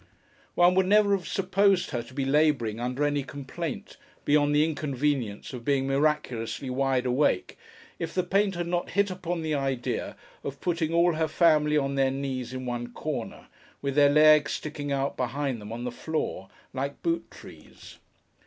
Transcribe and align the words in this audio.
One 0.55 0.73
would 0.73 0.87
never 0.87 1.15
have 1.15 1.27
supposed 1.27 1.91
her 1.91 2.01
to 2.01 2.13
be 2.15 2.25
labouring 2.25 2.79
under 2.79 3.03
any 3.03 3.21
complaint, 3.21 3.97
beyond 4.25 4.55
the 4.55 4.65
inconvenience 4.65 5.53
of 5.53 5.63
being 5.63 5.85
miraculously 5.85 6.71
wide 6.71 7.05
awake, 7.05 7.55
if 7.99 8.11
the 8.15 8.23
painter 8.23 8.57
had 8.57 8.67
not 8.67 8.89
hit 8.89 9.11
upon 9.11 9.43
the 9.43 9.53
idea 9.53 10.15
of 10.43 10.59
putting 10.59 10.91
all 10.91 11.13
her 11.13 11.27
family 11.27 11.77
on 11.77 11.93
their 11.93 12.09
knees 12.09 12.51
in 12.51 12.65
one 12.65 12.91
corner, 12.91 13.45
with 13.83 13.93
their 13.93 14.09
legs 14.09 14.53
sticking 14.53 14.91
out 14.91 15.15
behind 15.17 15.61
them 15.61 15.71
on 15.71 15.83
the 15.83 15.91
floor, 15.91 16.49
like 16.73 17.03
boot 17.03 17.29
trees. 17.29 17.99